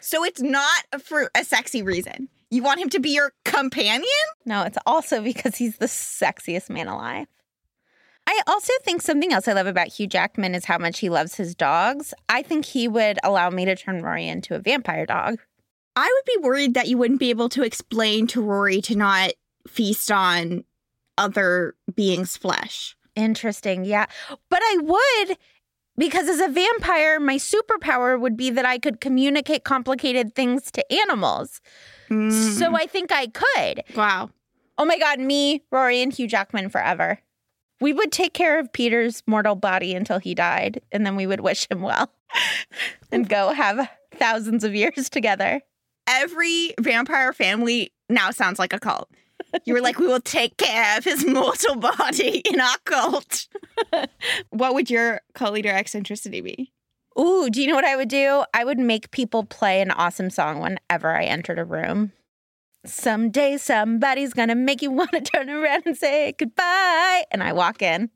So 0.00 0.24
it's 0.24 0.42
not 0.42 0.84
for 1.02 1.30
a 1.34 1.44
sexy 1.44 1.82
reason. 1.82 2.28
You 2.50 2.62
want 2.62 2.80
him 2.80 2.90
to 2.90 3.00
be 3.00 3.10
your 3.10 3.32
companion? 3.44 4.02
No, 4.44 4.64
it's 4.64 4.78
also 4.84 5.22
because 5.22 5.56
he's 5.56 5.78
the 5.78 5.86
sexiest 5.86 6.68
man 6.68 6.88
alive. 6.88 7.28
I 8.30 8.42
also 8.46 8.72
think 8.84 9.02
something 9.02 9.32
else 9.32 9.48
I 9.48 9.54
love 9.54 9.66
about 9.66 9.88
Hugh 9.88 10.06
Jackman 10.06 10.54
is 10.54 10.64
how 10.64 10.78
much 10.78 11.00
he 11.00 11.08
loves 11.08 11.34
his 11.34 11.52
dogs. 11.56 12.14
I 12.28 12.42
think 12.42 12.64
he 12.64 12.86
would 12.86 13.18
allow 13.24 13.50
me 13.50 13.64
to 13.64 13.74
turn 13.74 14.02
Rory 14.02 14.28
into 14.28 14.54
a 14.54 14.60
vampire 14.60 15.04
dog. 15.04 15.40
I 15.96 16.06
would 16.06 16.40
be 16.40 16.46
worried 16.46 16.74
that 16.74 16.86
you 16.86 16.96
wouldn't 16.96 17.18
be 17.18 17.30
able 17.30 17.48
to 17.48 17.64
explain 17.64 18.28
to 18.28 18.40
Rory 18.40 18.80
to 18.82 18.94
not 18.94 19.32
feast 19.66 20.12
on 20.12 20.62
other 21.18 21.74
beings' 21.92 22.36
flesh. 22.36 22.96
Interesting. 23.16 23.84
Yeah. 23.84 24.06
But 24.48 24.60
I 24.62 24.76
would 24.80 25.36
because 25.98 26.28
as 26.28 26.38
a 26.38 26.48
vampire, 26.48 27.18
my 27.18 27.34
superpower 27.34 28.18
would 28.18 28.36
be 28.36 28.50
that 28.50 28.64
I 28.64 28.78
could 28.78 29.00
communicate 29.00 29.64
complicated 29.64 30.36
things 30.36 30.70
to 30.70 30.92
animals. 30.92 31.60
Mm. 32.08 32.30
So 32.30 32.76
I 32.76 32.86
think 32.86 33.10
I 33.10 33.26
could. 33.26 33.82
wow. 33.96 34.30
Oh 34.78 34.84
my 34.84 34.98
God, 34.98 35.18
me, 35.18 35.64
Rory, 35.72 36.00
and 36.00 36.12
Hugh 36.12 36.28
Jackman 36.28 36.70
forever. 36.70 37.18
We 37.80 37.92
would 37.92 38.12
take 38.12 38.34
care 38.34 38.58
of 38.58 38.72
Peter's 38.72 39.22
mortal 39.26 39.54
body 39.54 39.94
until 39.94 40.18
he 40.18 40.34
died, 40.34 40.82
and 40.92 41.06
then 41.06 41.16
we 41.16 41.26
would 41.26 41.40
wish 41.40 41.66
him 41.70 41.80
well 41.80 42.10
and 43.12 43.28
go 43.28 43.52
have 43.52 43.88
thousands 44.16 44.64
of 44.64 44.74
years 44.74 45.08
together. 45.08 45.62
Every 46.06 46.74
vampire 46.78 47.32
family 47.32 47.92
now 48.08 48.30
sounds 48.30 48.58
like 48.58 48.72
a 48.72 48.80
cult. 48.80 49.08
You 49.64 49.74
were 49.74 49.80
like, 49.80 49.98
we 49.98 50.06
will 50.06 50.20
take 50.20 50.56
care 50.56 50.98
of 50.98 51.04
his 51.04 51.24
mortal 51.24 51.76
body 51.76 52.38
in 52.44 52.60
our 52.60 52.78
cult. 52.84 53.48
what 54.50 54.74
would 54.74 54.90
your 54.90 55.20
cult 55.34 55.54
leader 55.54 55.70
eccentricity 55.70 56.40
be? 56.40 56.72
Ooh, 57.18 57.50
do 57.50 57.60
you 57.60 57.68
know 57.68 57.74
what 57.74 57.84
I 57.84 57.96
would 57.96 58.08
do? 58.08 58.44
I 58.54 58.64
would 58.64 58.78
make 58.78 59.10
people 59.10 59.44
play 59.44 59.80
an 59.80 59.90
awesome 59.90 60.30
song 60.30 60.60
whenever 60.60 61.10
I 61.10 61.24
entered 61.24 61.58
a 61.58 61.64
room. 61.64 62.12
Someday 62.84 63.56
somebody's 63.58 64.32
gonna 64.32 64.54
make 64.54 64.82
you 64.82 64.90
wanna 64.90 65.20
turn 65.24 65.50
around 65.50 65.82
and 65.86 65.96
say 65.96 66.32
goodbye. 66.38 67.24
And 67.30 67.42
I 67.42 67.52
walk 67.52 67.82
in. 67.82 68.10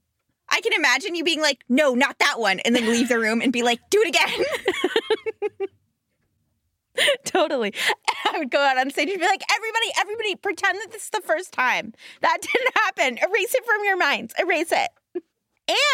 I 0.49 0.61
can 0.61 0.73
imagine 0.73 1.15
you 1.15 1.25
being 1.25 1.41
like, 1.41 1.65
no, 1.69 1.95
not 1.95 2.19
that 2.19 2.39
one, 2.39 2.61
and 2.61 2.77
then 2.77 2.87
leave 2.87 3.09
the 3.09 3.19
room 3.19 3.41
and 3.41 3.53
be 3.53 3.63
like, 3.63 3.81
do 3.91 4.01
it 4.05 4.09
again. 4.09 5.69
totally. 7.25 7.75
I 8.33 8.39
would 8.39 8.51
go 8.51 8.61
out 8.61 8.79
on 8.79 8.91
stage 8.91 9.09
and 9.09 9.21
be 9.21 9.27
like, 9.27 9.43
everybody, 9.51 9.87
everybody, 9.99 10.37
pretend 10.37 10.79
that 10.81 10.93
this 10.93 11.05
is 11.05 11.11
the 11.11 11.21
first 11.21 11.53
time. 11.53 11.93
That 12.21 12.39
didn't 12.41 12.75
happen. 12.77 13.19
Erase 13.19 13.55
it 13.55 13.65
from 13.65 13.85
your 13.85 13.97
minds. 13.97 14.35
Erase 14.39 14.73
it. 14.73 14.91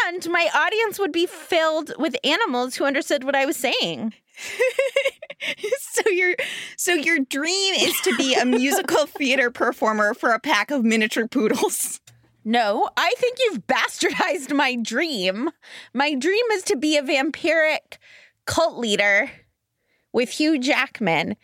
And 0.09 0.29
my 0.29 0.49
audience 0.53 0.99
would 0.99 1.13
be 1.13 1.25
filled 1.25 1.93
with 1.97 2.15
animals 2.23 2.75
who 2.75 2.85
understood 2.85 3.23
what 3.23 3.35
I 3.35 3.45
was 3.45 3.55
saying. 3.55 4.13
so 5.79 6.09
your 6.09 6.35
so 6.77 6.93
your 6.93 7.19
dream 7.19 7.73
is 7.75 7.99
to 8.01 8.15
be 8.17 8.33
a 8.33 8.45
musical 8.45 9.05
theater 9.07 9.51
performer 9.51 10.13
for 10.13 10.31
a 10.31 10.39
pack 10.39 10.71
of 10.71 10.83
miniature 10.83 11.27
poodles. 11.27 11.99
No, 12.43 12.89
I 12.97 13.13
think 13.17 13.37
you've 13.39 13.67
bastardized 13.67 14.55
my 14.55 14.75
dream. 14.75 15.49
My 15.93 16.15
dream 16.15 16.45
is 16.53 16.63
to 16.63 16.75
be 16.75 16.97
a 16.97 17.03
vampiric 17.03 17.97
cult 18.45 18.77
leader 18.77 19.29
with 20.11 20.29
Hugh 20.31 20.59
Jackman. 20.59 21.35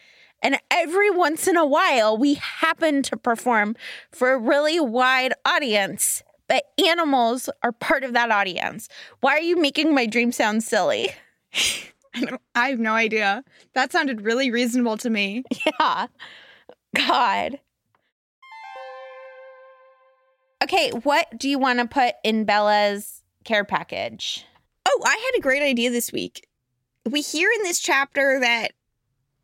And 0.41 0.59
every 0.69 1.09
once 1.09 1.47
in 1.47 1.57
a 1.57 1.65
while, 1.65 2.17
we 2.17 2.35
happen 2.35 3.03
to 3.03 3.17
perform 3.17 3.75
for 4.11 4.31
a 4.31 4.39
really 4.39 4.79
wide 4.79 5.33
audience. 5.45 6.23
But 6.47 6.63
animals 6.83 7.49
are 7.61 7.71
part 7.71 8.03
of 8.03 8.13
that 8.13 8.31
audience. 8.31 8.87
Why 9.19 9.33
are 9.33 9.41
you 9.41 9.57
making 9.57 9.93
my 9.93 10.05
dream 10.05 10.31
sound 10.31 10.63
silly? 10.63 11.09
I, 12.55 12.69
have 12.69 12.79
no 12.79 12.93
idea. 12.93 13.43
That 13.73 13.91
sounded 13.91 14.21
really 14.21 14.51
reasonable 14.51 14.97
to 14.97 15.09
me. 15.09 15.43
Yeah. 15.65 16.07
God. 16.95 17.59
Okay, 20.63 20.89
what 20.89 21.27
do 21.37 21.49
you 21.49 21.59
want 21.59 21.79
to 21.79 21.87
put 21.87 22.15
in 22.23 22.45
Bella's 22.45 23.21
care 23.43 23.63
package? 23.63 24.45
Oh, 24.87 25.01
I 25.05 25.11
had 25.11 25.39
a 25.39 25.41
great 25.41 25.61
idea 25.61 25.91
this 25.91 26.11
week. 26.11 26.47
We 27.09 27.21
hear 27.21 27.49
in 27.55 27.63
this 27.63 27.79
chapter 27.79 28.39
that 28.39 28.71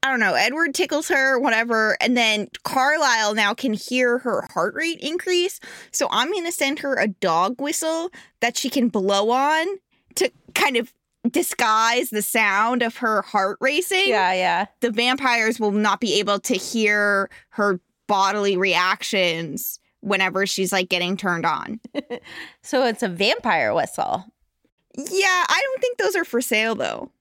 I 0.04 0.10
don't 0.10 0.20
know, 0.20 0.34
Edward 0.34 0.76
tickles 0.76 1.08
her, 1.08 1.40
whatever, 1.40 1.96
and 2.02 2.18
then 2.18 2.50
Carlisle 2.64 3.36
now 3.36 3.54
can 3.54 3.72
hear 3.72 4.18
her 4.18 4.46
heart 4.54 4.76
rate 4.76 5.00
increase. 5.00 5.62
So 5.92 6.10
I'm 6.12 6.30
going 6.30 6.44
to 6.44 6.52
send 6.52 6.80
her 6.80 6.96
a 6.96 7.08
dog 7.08 7.62
whistle 7.62 8.10
that 8.42 8.58
she 8.58 8.70
can 8.70 8.90
blow 8.90 9.30
on 9.30 9.66
to 10.16 10.30
kind 10.54 10.76
of 10.76 10.94
disguise 11.30 12.10
the 12.10 12.22
sound 12.22 12.82
of 12.82 12.98
her 12.98 13.22
heart 13.22 13.58
racing. 13.62 14.08
Yeah, 14.08 14.34
yeah. 14.34 14.66
The 14.82 14.92
vampires 14.92 15.60
will 15.60 15.72
not 15.72 16.00
be 16.00 16.20
able 16.20 16.40
to 16.42 16.56
hear 16.56 17.30
her 17.50 17.80
bodily 18.08 18.58
reactions 18.58 19.80
whenever 20.02 20.46
she's 20.46 20.74
like 20.74 20.90
getting 20.90 21.18
turned 21.18 21.46
on. 21.46 21.80
So 22.62 22.86
it's 22.86 23.04
a 23.04 23.10
vampire 23.10 23.74
whistle. 23.74 24.26
Yeah, 24.96 25.44
I 25.48 25.62
don't 25.64 25.82
think 25.82 25.98
those 25.98 26.16
are 26.16 26.24
for 26.24 26.42
sale 26.42 26.76
though. 26.76 27.12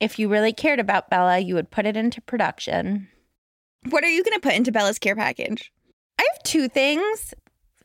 If 0.00 0.18
you 0.18 0.28
really 0.28 0.52
cared 0.52 0.78
about 0.78 1.10
Bella, 1.10 1.38
you 1.38 1.54
would 1.54 1.70
put 1.70 1.86
it 1.86 1.96
into 1.96 2.20
production. 2.20 3.08
What 3.88 4.04
are 4.04 4.08
you 4.08 4.22
going 4.22 4.34
to 4.34 4.40
put 4.40 4.54
into 4.54 4.70
Bella's 4.72 4.98
care 4.98 5.16
package? 5.16 5.72
I 6.18 6.26
have 6.32 6.42
two 6.44 6.68
things. 6.68 7.34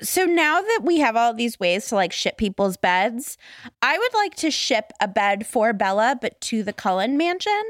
So 0.01 0.25
now 0.25 0.61
that 0.61 0.81
we 0.83 0.99
have 0.99 1.15
all 1.15 1.33
these 1.33 1.59
ways 1.59 1.87
to 1.87 1.95
like 1.95 2.11
ship 2.11 2.37
people's 2.37 2.77
beds, 2.77 3.37
I 3.81 3.97
would 3.97 4.13
like 4.15 4.35
to 4.35 4.49
ship 4.49 4.91
a 4.99 5.07
bed 5.07 5.45
for 5.45 5.73
Bella, 5.73 6.17
but 6.19 6.41
to 6.41 6.63
the 6.63 6.73
Cullen 6.73 7.17
mansion. 7.17 7.61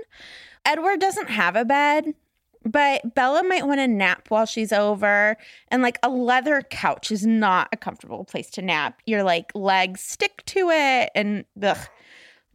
Edward 0.66 1.00
doesn't 1.00 1.30
have 1.30 1.56
a 1.56 1.66
bed, 1.66 2.14
but 2.64 3.16
Bella 3.16 3.44
might 3.44 3.68
want 3.68 3.80
to 3.80 3.88
nap 3.88 4.30
while 4.30 4.46
she's 4.46 4.72
over. 4.72 5.36
And 5.70 5.82
like 5.82 6.00
a 6.04 6.10
leather 6.10 6.62
couch 6.62 7.12
is 7.12 7.26
not 7.26 7.68
a 7.74 7.78
comfortable 7.78 8.24
place 8.24 8.50
to 8.52 8.62
nap. 8.62 9.02
Your 9.06 9.24
like 9.24 9.52
legs 9.54 10.02
stick 10.02 10.44
to 10.48 10.70
it 10.70 11.10
and 11.16 11.46
ugh. 11.62 11.78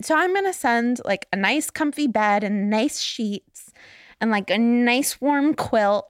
So 0.01 0.17
I'm 0.17 0.33
going 0.33 0.45
to 0.45 0.53
send 0.53 1.01
like 1.05 1.27
a 1.33 1.37
nice 1.37 1.71
comfy 1.71 2.07
bed 2.07 2.45
and 2.45 2.71
nice 2.71 3.01
sheets 3.01 3.73
and 4.21 4.31
like 4.31 4.51
a 4.51 4.59
nice 4.59 5.21
warm 5.21 5.55
quilt. 5.55 6.07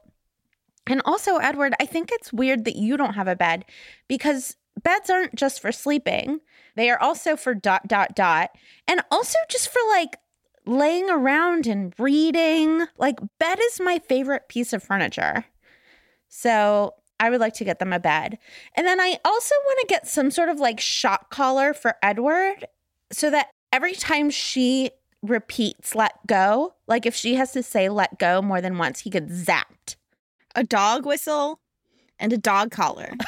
And 0.86 1.02
also, 1.04 1.36
Edward, 1.36 1.74
I 1.80 1.86
think 1.86 2.10
it's 2.12 2.32
weird 2.32 2.64
that 2.64 2.76
you 2.76 2.96
don't 2.96 3.14
have 3.14 3.28
a 3.28 3.36
bed 3.36 3.64
because 4.08 4.56
beds 4.82 5.10
aren't 5.10 5.34
just 5.34 5.60
for 5.60 5.72
sleeping. 5.72 6.40
They 6.76 6.90
are 6.90 7.00
also 7.00 7.36
for 7.36 7.54
dot, 7.54 7.88
dot, 7.88 8.14
dot. 8.14 8.50
And 8.86 9.00
also 9.10 9.38
just 9.48 9.68
for 9.68 9.80
like 9.90 10.18
laying 10.66 11.10
around 11.10 11.66
and 11.66 11.94
reading. 11.98 12.86
Like, 12.98 13.18
bed 13.38 13.58
is 13.60 13.80
my 13.80 13.98
favorite 13.98 14.48
piece 14.48 14.72
of 14.72 14.82
furniture. 14.82 15.44
So 16.28 16.94
I 17.18 17.30
would 17.30 17.40
like 17.40 17.54
to 17.54 17.64
get 17.64 17.78
them 17.78 17.92
a 17.92 18.00
bed. 18.00 18.38
And 18.74 18.86
then 18.86 19.00
I 19.00 19.18
also 19.24 19.54
want 19.64 19.80
to 19.80 19.86
get 19.86 20.06
some 20.06 20.30
sort 20.30 20.48
of 20.48 20.60
like 20.60 20.80
shot 20.80 21.30
collar 21.30 21.72
for 21.72 21.94
Edward 22.02 22.66
so 23.10 23.30
that 23.30 23.48
every 23.72 23.94
time 23.94 24.30
she 24.30 24.90
repeats 25.22 25.94
let 25.94 26.26
go, 26.26 26.74
like 26.86 27.06
if 27.06 27.14
she 27.14 27.34
has 27.36 27.52
to 27.52 27.62
say 27.62 27.88
let 27.88 28.18
go 28.18 28.42
more 28.42 28.60
than 28.60 28.78
once, 28.78 29.00
he 29.00 29.10
gets 29.10 29.32
zapped. 29.32 29.96
A 30.56 30.64
dog 30.64 31.06
whistle 31.06 31.60
and 32.18 32.32
a 32.32 32.38
dog 32.38 32.72
collar. 32.72 33.12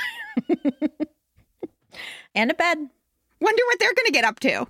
And 2.35 2.51
a 2.53 2.55
bed. 2.55 2.79
Wonder 3.41 3.63
what 3.67 3.79
they're 3.81 3.95
going 3.95 4.07
to 4.07 4.13
get 4.13 4.25
up 4.25 4.39
to. 4.41 4.67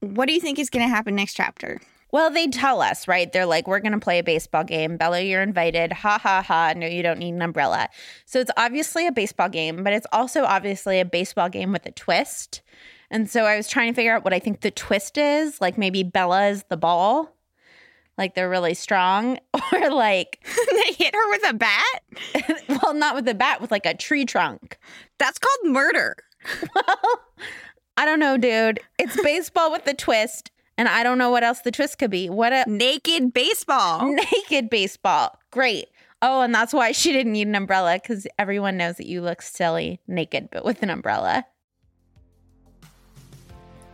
what 0.00 0.26
do 0.26 0.32
you 0.32 0.40
think 0.40 0.58
is 0.58 0.70
going 0.70 0.84
to 0.84 0.88
happen 0.88 1.14
next 1.14 1.34
chapter? 1.34 1.80
Well, 2.12 2.30
they 2.30 2.46
tell 2.46 2.80
us, 2.80 3.06
right? 3.06 3.30
They're 3.30 3.44
like, 3.44 3.66
we're 3.66 3.80
going 3.80 3.92
to 3.92 3.98
play 3.98 4.18
a 4.18 4.22
baseball 4.22 4.64
game. 4.64 4.96
Bella, 4.96 5.20
you're 5.20 5.42
invited. 5.42 5.92
Ha 5.92 6.18
ha 6.18 6.42
ha. 6.42 6.72
No, 6.76 6.86
you 6.86 7.02
don't 7.02 7.18
need 7.18 7.34
an 7.34 7.42
umbrella. 7.42 7.90
So 8.24 8.40
it's 8.40 8.50
obviously 8.56 9.06
a 9.06 9.12
baseball 9.12 9.50
game, 9.50 9.84
but 9.84 9.92
it's 9.92 10.06
also 10.12 10.44
obviously 10.44 10.98
a 10.98 11.04
baseball 11.04 11.50
game 11.50 11.72
with 11.72 11.84
a 11.84 11.92
twist. 11.92 12.62
And 13.10 13.28
so 13.28 13.44
I 13.44 13.56
was 13.56 13.68
trying 13.68 13.92
to 13.92 13.94
figure 13.94 14.14
out 14.14 14.24
what 14.24 14.32
I 14.32 14.38
think 14.38 14.60
the 14.60 14.70
twist 14.70 15.18
is. 15.18 15.60
Like 15.60 15.76
maybe 15.76 16.02
Bella 16.02 16.48
is 16.48 16.64
the 16.70 16.78
ball, 16.78 17.34
like 18.22 18.34
they're 18.36 18.48
really 18.48 18.74
strong, 18.74 19.36
or 19.72 19.90
like, 19.90 20.46
they 20.86 20.92
hit 20.92 21.12
her 21.12 21.30
with 21.30 21.48
a 21.50 21.54
bat? 21.54 22.02
well, 22.68 22.94
not 22.94 23.16
with 23.16 23.28
a 23.28 23.34
bat, 23.34 23.60
with 23.60 23.72
like 23.72 23.84
a 23.84 23.94
tree 23.94 24.24
trunk. 24.24 24.78
That's 25.18 25.40
called 25.40 25.72
murder. 25.72 26.16
Well, 26.74 27.20
I 27.96 28.04
don't 28.04 28.20
know, 28.20 28.36
dude. 28.36 28.78
It's 28.98 29.20
baseball 29.22 29.72
with 29.72 29.86
a 29.88 29.94
twist. 29.94 30.50
And 30.78 30.88
I 30.88 31.02
don't 31.02 31.18
know 31.18 31.30
what 31.30 31.44
else 31.44 31.60
the 31.60 31.70
twist 31.70 31.98
could 31.98 32.10
be. 32.10 32.30
What 32.30 32.52
a 32.52 32.64
Naked 32.66 33.34
baseball. 33.34 34.10
naked 34.14 34.70
baseball. 34.70 35.38
Great. 35.50 35.88
Oh, 36.22 36.40
and 36.42 36.54
that's 36.54 36.72
why 36.72 36.92
she 36.92 37.12
didn't 37.12 37.32
need 37.32 37.48
an 37.48 37.54
umbrella 37.56 37.98
because 38.00 38.26
everyone 38.38 38.76
knows 38.76 38.96
that 38.96 39.06
you 39.06 39.20
look 39.20 39.42
silly 39.42 40.00
naked, 40.06 40.48
but 40.50 40.64
with 40.64 40.82
an 40.82 40.90
umbrella. 40.90 41.44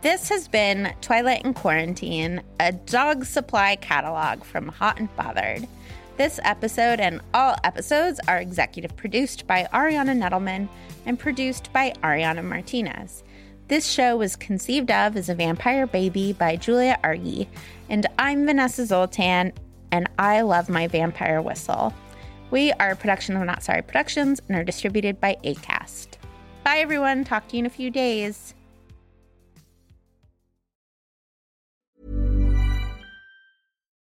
This 0.01 0.29
has 0.29 0.47
been 0.47 0.93
Twilight 1.01 1.43
in 1.43 1.53
Quarantine, 1.53 2.41
a 2.57 2.71
dog 2.71 3.25
supply 3.25 3.75
catalog 3.75 4.45
from 4.45 4.69
Hot 4.69 4.97
and 4.97 5.13
Bothered. 5.17 5.67
This 6.15 6.39
episode 6.43 7.01
and 7.01 7.19
all 7.33 7.57
episodes 7.65 8.17
are 8.25 8.37
executive 8.37 8.95
produced 8.95 9.45
by 9.45 9.67
Ariana 9.73 10.17
Nettleman 10.17 10.69
and 11.05 11.19
produced 11.19 11.73
by 11.73 11.91
Ariana 12.01 12.45
Martinez. 12.45 13.23
This 13.67 13.85
show 13.85 14.15
was 14.15 14.37
conceived 14.37 14.89
of 14.89 15.17
as 15.17 15.27
a 15.27 15.35
vampire 15.35 15.85
baby 15.85 16.31
by 16.31 16.55
Julia 16.55 16.97
Argy, 17.03 17.49
and 17.89 18.05
I'm 18.17 18.45
Vanessa 18.45 18.85
Zoltan. 18.85 19.51
and 19.91 20.09
I 20.17 20.41
love 20.41 20.69
my 20.69 20.87
vampire 20.87 21.41
whistle. 21.41 21.93
We 22.51 22.71
are 22.73 22.91
a 22.91 22.95
production 22.95 23.35
of 23.35 23.45
Not 23.45 23.63
Sorry 23.63 23.81
Productions 23.81 24.39
and 24.47 24.57
are 24.57 24.63
distributed 24.63 25.19
by 25.19 25.35
ACAST. 25.43 26.17
Bye, 26.63 26.77
everyone. 26.77 27.25
Talk 27.25 27.49
to 27.49 27.57
you 27.57 27.61
in 27.61 27.65
a 27.65 27.69
few 27.69 27.89
days. 27.89 28.53